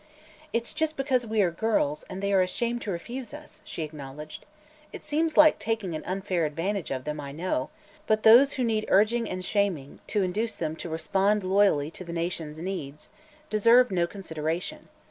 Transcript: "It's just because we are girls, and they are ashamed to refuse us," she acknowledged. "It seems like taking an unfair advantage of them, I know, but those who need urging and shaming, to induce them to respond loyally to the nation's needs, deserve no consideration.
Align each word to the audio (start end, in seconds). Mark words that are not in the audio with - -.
"It's 0.51 0.73
just 0.73 0.97
because 0.97 1.27
we 1.27 1.43
are 1.43 1.51
girls, 1.51 2.01
and 2.09 2.23
they 2.23 2.33
are 2.33 2.41
ashamed 2.41 2.81
to 2.81 2.91
refuse 2.91 3.35
us," 3.35 3.61
she 3.63 3.83
acknowledged. 3.83 4.47
"It 4.91 5.03
seems 5.03 5.37
like 5.37 5.59
taking 5.59 5.93
an 5.93 6.03
unfair 6.05 6.47
advantage 6.47 6.89
of 6.89 7.03
them, 7.03 7.19
I 7.19 7.31
know, 7.31 7.69
but 8.07 8.23
those 8.23 8.53
who 8.53 8.63
need 8.63 8.85
urging 8.87 9.29
and 9.29 9.45
shaming, 9.45 9.99
to 10.07 10.23
induce 10.23 10.55
them 10.55 10.75
to 10.77 10.89
respond 10.89 11.43
loyally 11.43 11.91
to 11.91 12.03
the 12.03 12.13
nation's 12.13 12.57
needs, 12.57 13.09
deserve 13.51 13.91
no 13.91 14.07
consideration. 14.07 14.89